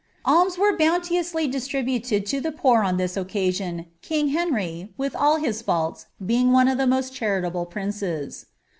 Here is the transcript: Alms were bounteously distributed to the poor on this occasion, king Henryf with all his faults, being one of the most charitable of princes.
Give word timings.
Alms 0.25 0.57
were 0.57 0.75
bounteously 0.75 1.47
distributed 1.47 2.25
to 2.25 2.41
the 2.41 2.51
poor 2.51 2.81
on 2.81 2.97
this 2.97 3.15
occasion, 3.15 3.85
king 4.01 4.29
Henryf 4.29 4.89
with 4.97 5.15
all 5.15 5.35
his 5.37 5.61
faults, 5.61 6.07
being 6.25 6.51
one 6.51 6.67
of 6.67 6.79
the 6.79 6.87
most 6.87 7.13
charitable 7.13 7.61
of 7.61 7.69
princes. 7.69 8.47